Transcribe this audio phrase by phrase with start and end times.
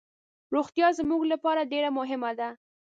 [0.55, 2.49] روغتیا زموږ لپاره ډیر مهمه ده.